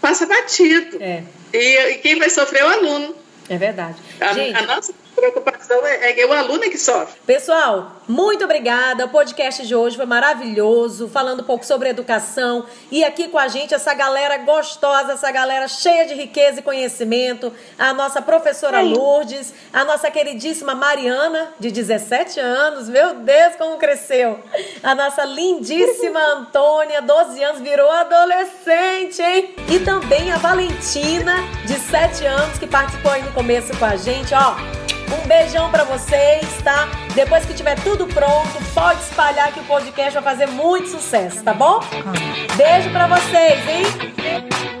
passa 0.00 0.26
batido. 0.26 1.02
É. 1.02 1.22
E, 1.52 1.78
e 1.92 1.98
quem 1.98 2.18
vai 2.18 2.30
sofrer 2.30 2.60
é 2.60 2.64
o 2.64 2.68
aluno. 2.68 3.19
É 3.50 3.58
verdade. 3.58 3.96
A, 4.20 4.32
Gente, 4.32 4.56
a 4.56 4.62
nossa 4.62 4.94
preocupação 5.20 5.86
é, 5.86 6.20
é 6.20 6.26
o 6.26 6.32
aluno 6.32 6.62
que 6.62 6.78
sofre. 6.78 7.14
Pessoal, 7.26 7.92
muito 8.08 8.44
obrigada. 8.44 9.04
O 9.04 9.08
podcast 9.08 9.66
de 9.66 9.74
hoje 9.74 9.96
foi 9.96 10.06
maravilhoso, 10.06 11.08
falando 11.08 11.40
um 11.40 11.44
pouco 11.44 11.64
sobre 11.64 11.88
educação. 11.88 12.64
E 12.90 13.04
aqui 13.04 13.28
com 13.28 13.38
a 13.38 13.46
gente, 13.48 13.74
essa 13.74 13.94
galera 13.94 14.38
gostosa, 14.38 15.12
essa 15.12 15.30
galera 15.30 15.68
cheia 15.68 16.06
de 16.06 16.14
riqueza 16.14 16.60
e 16.60 16.62
conhecimento. 16.62 17.52
A 17.78 17.92
nossa 17.92 18.22
professora 18.22 18.80
Lourdes, 18.80 19.52
a 19.72 19.84
nossa 19.84 20.10
queridíssima 20.10 20.74
Mariana, 20.74 21.52
de 21.60 21.70
17 21.70 22.40
anos. 22.40 22.88
Meu 22.88 23.14
Deus, 23.14 23.56
como 23.56 23.76
cresceu! 23.76 24.40
A 24.82 24.94
nossa 24.94 25.24
lindíssima 25.24 26.20
Antônia, 26.34 27.02
12 27.02 27.44
anos, 27.44 27.60
virou 27.60 27.90
adolescente, 27.90 29.22
hein? 29.22 29.54
E 29.68 29.78
também 29.80 30.32
a 30.32 30.38
Valentina, 30.38 31.36
de 31.66 31.78
7 31.78 32.24
anos, 32.26 32.58
que 32.58 32.66
participou 32.66 33.12
aí 33.12 33.22
no 33.22 33.32
começo 33.32 33.76
com 33.78 33.84
a 33.84 33.96
gente, 33.96 34.34
ó. 34.34 34.79
Um 35.12 35.26
beijão 35.26 35.70
para 35.70 35.84
vocês, 35.84 36.46
tá? 36.62 36.88
Depois 37.14 37.44
que 37.44 37.52
tiver 37.54 37.74
tudo 37.80 38.06
pronto, 38.06 38.58
pode 38.74 39.00
espalhar 39.00 39.52
que 39.52 39.60
o 39.60 39.64
podcast 39.64 40.14
vai 40.14 40.22
fazer 40.22 40.46
muito 40.46 40.88
sucesso, 40.88 41.42
tá 41.42 41.52
bom? 41.52 41.80
Beijo 42.56 42.90
para 42.90 43.06
vocês, 43.08 43.68
hein? 43.68 44.79